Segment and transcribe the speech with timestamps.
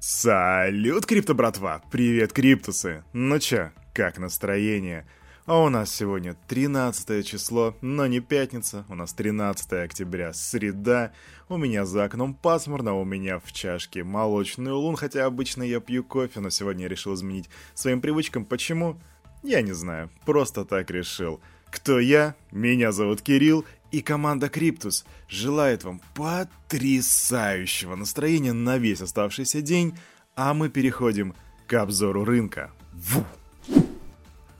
[0.00, 1.82] Салют, крипто братва!
[1.90, 3.02] Привет, криптусы!
[3.12, 5.08] Ну чё, как настроение?
[5.44, 11.10] А у нас сегодня 13 число, но не пятница, у нас 13 октября, среда.
[11.48, 16.04] У меня за окном пасмурно, у меня в чашке молочный лун, хотя обычно я пью
[16.04, 18.44] кофе, но сегодня я решил изменить своим привычкам.
[18.44, 19.00] Почему?
[19.42, 21.40] Я не знаю, просто так решил.
[21.72, 22.36] Кто я?
[22.52, 29.96] Меня зовут Кирилл, и команда Криптус желает вам потрясающего настроения на весь оставшийся день,
[30.34, 31.34] а мы переходим
[31.66, 32.70] к обзору рынка.
[32.92, 33.24] Ву!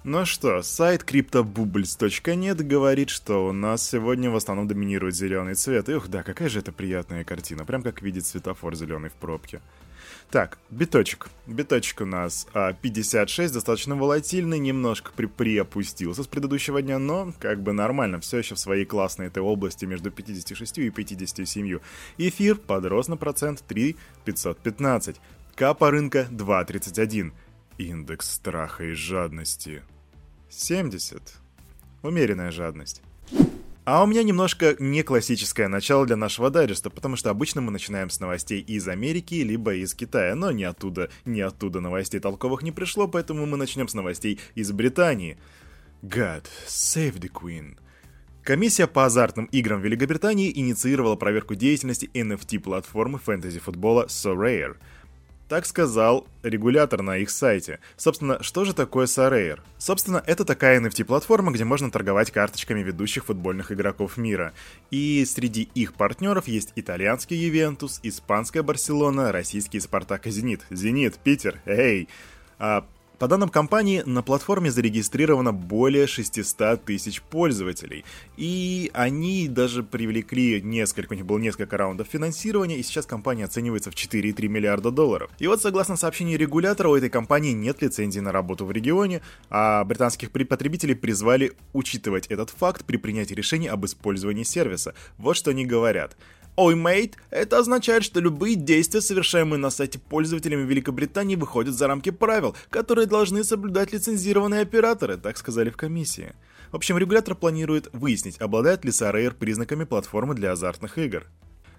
[0.04, 5.88] Ну что, сайт CryptoBubbles.net говорит, что у нас сегодня в основном доминирует зеленый цвет.
[5.88, 9.60] И ух, да, какая же это приятная картина, прям как видит светофор зеленый в пробке.
[10.30, 11.30] Так, биточек.
[11.46, 17.62] Биточек у нас а, 56, достаточно волатильный, немножко при приопустился с предыдущего дня, но как
[17.62, 21.78] бы нормально, все еще в своей классной этой области между 56 и 57.
[22.18, 25.16] Эфир подрос на процент 3,515.
[25.54, 27.32] Капа рынка 2,31.
[27.78, 29.82] Индекс страха и жадности
[30.50, 31.22] 70.
[32.02, 33.00] Умеренная жадность.
[33.90, 38.10] А у меня немножко не классическое начало для нашего дайджеста, потому что обычно мы начинаем
[38.10, 42.70] с новостей из Америки, либо из Китая, но не оттуда, не оттуда новостей толковых не
[42.70, 45.38] пришло, поэтому мы начнем с новостей из Британии.
[46.02, 47.78] God, save the Queen.
[48.42, 54.76] Комиссия по азартным играм Великобритании инициировала проверку деятельности NFT-платформы фэнтези-футбола Sorare–
[55.48, 57.80] так сказал регулятор на их сайте.
[57.96, 59.60] Собственно, что же такое Sorare?
[59.78, 64.52] Собственно, это такая NFT-платформа, где можно торговать карточками ведущих футбольных игроков мира.
[64.90, 70.66] И среди их партнеров есть итальянский Ювентус, испанская Барселона, российский Спартак и Зенит.
[70.70, 72.08] Зенит, Питер, эй!
[72.58, 72.84] А
[73.18, 78.04] по данным компании, на платформе зарегистрировано более 600 тысяч пользователей,
[78.36, 83.90] и они даже привлекли несколько, у них было несколько раундов финансирования, и сейчас компания оценивается
[83.90, 85.30] в 4,3 миллиарда долларов.
[85.38, 89.84] И вот согласно сообщению регулятора, у этой компании нет лицензии на работу в регионе, а
[89.84, 94.94] британских потребителей призвали учитывать этот факт при принятии решения об использовании сервиса.
[95.16, 96.16] Вот что они говорят.
[96.74, 102.56] Мейт, это означает, что любые действия, совершаемые на сайте пользователями Великобритании, выходят за рамки правил,
[102.68, 106.34] которые должны соблюдать лицензированные операторы, так сказали в комиссии.
[106.72, 111.26] В общем, регулятор планирует выяснить, обладает ли Sarayr признаками платформы для азартных игр.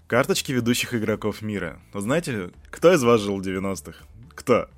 [0.08, 1.80] Карточки ведущих игроков мира.
[1.94, 3.98] Знаете, кто из вас жил в 90-х?
[4.34, 4.70] Кто?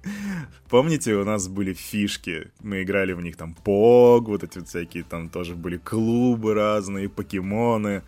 [0.69, 5.03] Помните, у нас были фишки, мы играли в них там Пог, вот эти вот всякие,
[5.03, 8.01] там тоже были клубы разные, покемоны.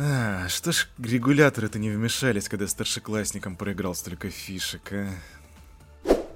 [0.00, 5.08] А, что ж регуляторы-то не вмешались, когда старшеклассникам проиграл столько фишек, а?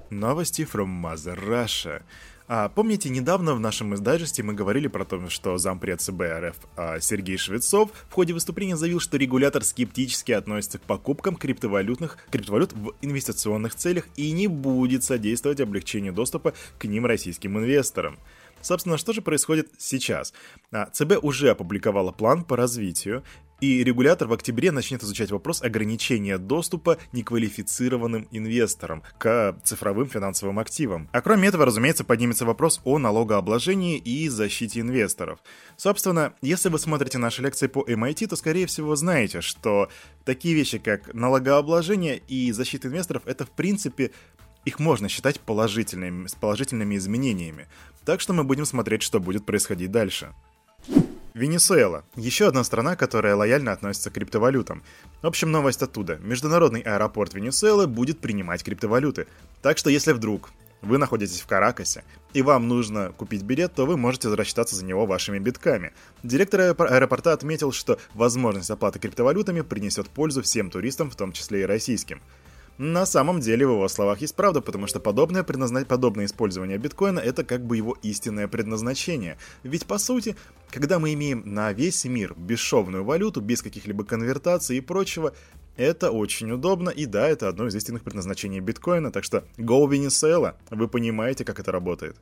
[0.09, 2.01] Новости from Mother Russia.
[2.49, 6.99] А, помните, недавно в нашем издайжесте мы говорили про то, что зампред ЦБ РФ а,
[6.99, 12.91] Сергей Швецов в ходе выступления заявил, что регулятор скептически относится к покупкам криптовалютных, криптовалют в
[13.01, 18.19] инвестиционных целях и не будет содействовать облегчению доступа к ним российским инвесторам.
[18.63, 20.33] Собственно, что же происходит сейчас?
[20.71, 23.23] А, ЦБ уже опубликовала план по развитию,
[23.63, 31.07] и регулятор в октябре начнет изучать вопрос ограничения доступа неквалифицированным инвесторам к цифровым финансовым активам.
[31.13, 35.39] А кроме этого, разумеется, поднимется вопрос о налогообложении и защите инвесторов.
[35.77, 39.87] Собственно, если вы смотрите наши лекции по MIT, то, скорее всего, знаете, что
[40.25, 44.11] такие вещи, как налогообложение и защита инвесторов, это, в принципе,
[44.65, 47.67] их можно считать положительными, с положительными изменениями.
[48.03, 50.33] Так что мы будем смотреть, что будет происходить дальше.
[51.33, 52.03] Венесуэла.
[52.15, 54.83] Еще одна страна, которая лояльно относится к криптовалютам.
[55.21, 56.17] В общем, новость оттуда.
[56.21, 59.25] Международный аэропорт Венесуэлы будет принимать криптовалюты.
[59.61, 60.51] Так что если вдруг
[60.83, 65.05] вы находитесь в Каракасе, и вам нужно купить билет, то вы можете рассчитаться за него
[65.05, 65.93] вашими битками.
[66.21, 71.65] Директор аэропорта отметил, что возможность оплаты криптовалютами принесет пользу всем туристам, в том числе и
[71.65, 72.21] российским.
[72.77, 75.85] На самом деле в его словах есть правда, потому что подобное, предназна...
[75.85, 79.37] подобное использование биткоина это как бы его истинное предназначение.
[79.63, 80.35] Ведь по сути,
[80.71, 85.33] когда мы имеем на весь мир бесшовную валюту, без каких-либо конвертаций и прочего,
[85.77, 90.55] это очень удобно, и да, это одно из истинных предназначений биткоина, так что go Venezuela,
[90.69, 92.15] вы понимаете, как это работает.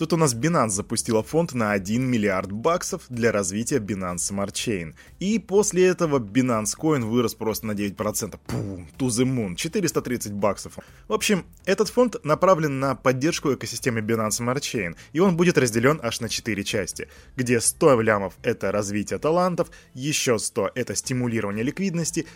[0.00, 4.94] Тут у нас Binance запустила фонд на 1 миллиард баксов для развития Binance Smart Chain.
[5.18, 8.40] И после этого Binance Coin вырос просто на 9%.
[8.46, 10.78] Пум, to the moon, 430 баксов.
[11.06, 16.00] В общем, этот фонд направлен на поддержку экосистемы Binance Smart Chain, и он будет разделен
[16.02, 17.06] аж на 4 части,
[17.36, 22.26] где 100 лямов— это развитие талантов, еще 100— это стимулирование ликвидности,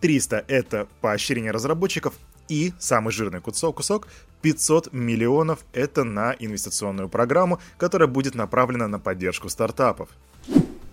[0.00, 2.14] 300— это поощрение разработчиков,
[2.50, 4.08] и самый жирный кусок, кусок
[4.42, 10.10] 500 миллионов это на инвестиционную программу, которая будет направлена на поддержку стартапов.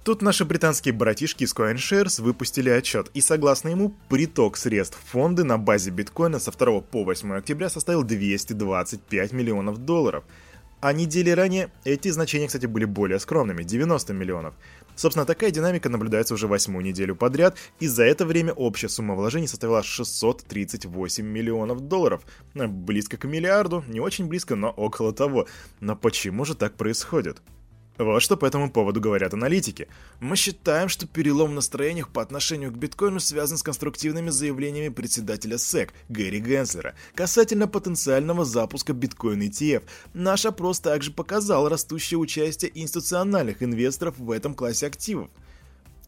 [0.04, 5.57] Тут наши британские братишки из CoinShares выпустили отчет, и согласно ему, приток средств фонды на
[5.57, 10.24] базе биткоина со 2 по 8 октября составил 225 миллионов долларов.
[10.79, 14.53] А недели ранее эти значения, кстати, были более скромными– 90 миллионов.
[14.95, 19.47] Собственно, такая динамика наблюдается уже восьмую неделю подряд, и за это время общая сумма вложений
[19.47, 22.24] составила 638 миллионов долларов.
[22.53, 25.47] Близко к миллиарду, не очень близко, но около того.
[25.79, 27.41] Но почему же так происходит?
[27.97, 29.88] Вот что по этому поводу говорят аналитики.
[30.19, 35.55] Мы считаем, что перелом в настроениях по отношению к биткоину связан с конструктивными заявлениями председателя
[35.55, 39.83] SEC Гэри Генслера касательно потенциального запуска биткоин ETF.
[40.13, 45.29] Наш опрос также показал растущее участие институциональных инвесторов в этом классе активов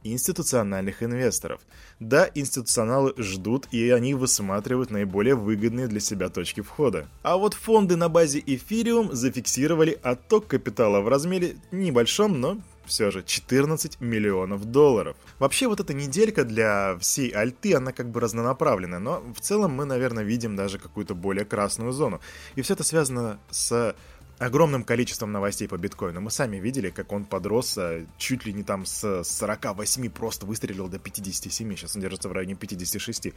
[0.03, 1.61] институциональных инвесторов.
[1.99, 7.07] Да, институционалы ждут и они высматривают наиболее выгодные для себя точки входа.
[7.23, 12.57] А вот фонды на базе Ethereum зафиксировали отток капитала в размере небольшом, но
[12.89, 15.15] все же 14 миллионов долларов.
[15.37, 19.85] Вообще вот эта неделька для всей альты, она как бы разнонаправленная, но в целом мы,
[19.85, 22.19] наверное, видим даже какую-то более красную зону.
[22.55, 23.95] И все это связано с
[24.39, 26.21] огромным количеством новостей по биткоину.
[26.21, 30.87] Мы сами видели, как он подрос а, чуть ли не там с 48 просто выстрелил
[30.87, 31.75] до 57.
[31.75, 33.33] Сейчас он держится в районе 56.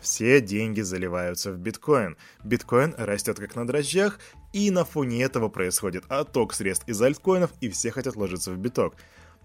[0.00, 2.16] Все деньги заливаются в биткоин.
[2.44, 4.20] Биткоин растет как на дрожжах,
[4.52, 8.94] и на фоне этого происходит отток средств из альткоинов, и все хотят ложиться в биток.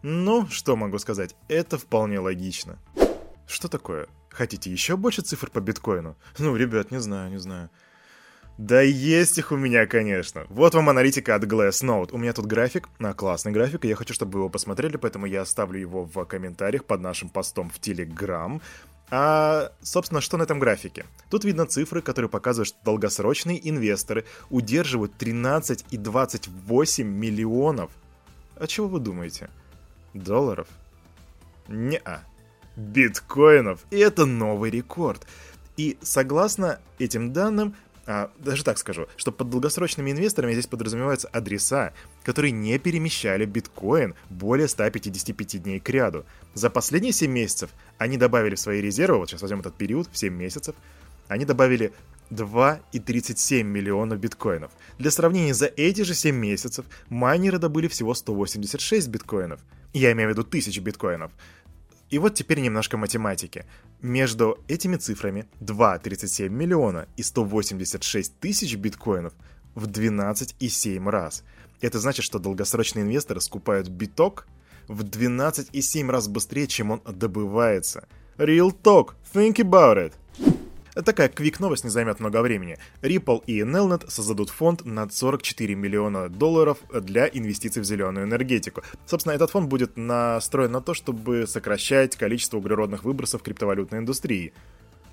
[0.04, 2.78] Ну, что могу сказать, это вполне логично.
[3.48, 4.08] Что такое?
[4.30, 6.16] Хотите еще больше цифр по биткоину?
[6.38, 7.72] Ну, ребят, не знаю, не знаю.
[8.60, 10.46] Да есть их у меня, конечно.
[10.50, 12.10] Вот вам аналитика от Glassnode.
[12.12, 15.28] У меня тут график, а, классный график, и я хочу, чтобы вы его посмотрели, поэтому
[15.28, 18.62] я оставлю его в комментариях под нашим постом в Telegram.
[19.12, 21.06] А, собственно, что на этом графике?
[21.30, 27.92] Тут видно цифры, которые показывают, что долгосрочные инвесторы удерживают 13 и 28 миллионов.
[28.58, 29.50] А чего вы думаете?
[30.14, 30.68] Долларов?
[31.70, 32.24] Не-а.
[32.76, 33.86] Биткоинов.
[33.90, 35.26] И это новый рекорд.
[35.78, 37.74] И согласно этим данным,
[38.40, 44.68] даже так скажу, что под долгосрочными инвесторами здесь подразумеваются адреса, которые не перемещали биткоин более
[44.68, 46.26] 155 дней к ряду.
[46.56, 47.70] За последние 7 месяцев
[48.00, 50.76] они добавили в свои резервы, вот сейчас возьмем этот период, в 7 месяцев,
[51.28, 51.94] они добавили
[52.32, 54.72] 2,37 миллионов биткоинов.
[54.98, 59.60] Для сравнения, за эти же 7 месяцев майнеры добыли всего 186 биткоинов.
[59.94, 61.32] Я имею в виду тысяч биткоинов.
[62.10, 63.66] И вот теперь немножко математики.
[64.02, 69.34] Между этими цифрами 2,37 миллиона и 186 тысяч биткоинов
[69.76, 71.44] в 12,7 раз.
[71.82, 74.48] Это значит, что долгосрочные инвесторы скупают биток
[74.88, 78.08] в 12,7 раз быстрее, чем он добывается.
[78.38, 80.14] Real talk, think about it.
[81.06, 82.78] Такая квик-новость не займет много времени.
[83.02, 88.82] Ripple и Nelnet создадут фонд на 44 миллиона долларов для инвестиций в зеленую энергетику.
[89.06, 94.54] Собственно, этот фонд будет настроен на то, чтобы сокращать количество углеродных выбросов криптовалютной индустрии.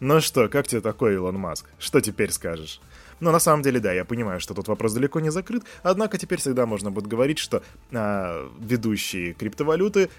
[0.00, 1.67] Ну что, как тебе такой, Илон Маск?
[1.79, 2.81] Что теперь скажешь?
[3.19, 6.38] Но на самом деле, да, я понимаю, что тут вопрос далеко не закрыт, однако теперь
[6.38, 7.62] всегда можно будет говорить, что
[7.93, 10.11] а, ведущие криптовалюты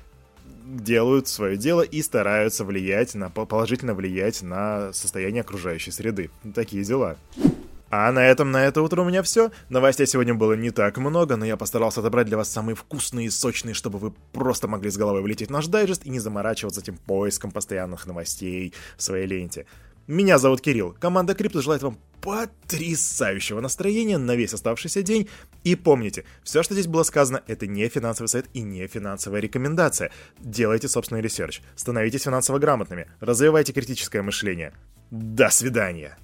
[0.68, 6.30] делают свое дело и стараются влиять на положительно влиять на состояние окружающей среды.
[6.54, 7.18] Такие дела.
[7.90, 9.50] А на этом на это утро у меня все.
[9.70, 13.30] Новостей сегодня было не так много, но я постарался отобрать для вас самые вкусные и
[13.30, 16.98] сочные, чтобы вы просто могли с головой влететь в наш дайджест и не заморачиваться этим
[16.98, 19.66] поиском постоянных новостей в своей ленте.
[20.08, 20.96] Меня зовут Кирилл.
[21.00, 25.30] Команда Крипто желает вам потрясающего настроения на весь оставшийся день.
[25.66, 30.12] И помните, все, что здесь было сказано, это не финансовый совет и не финансовая рекомендация.
[30.40, 34.74] Делайте собственный research, становитесь финансово грамотными, развивайте критическое мышление.
[35.12, 36.18] До свидания!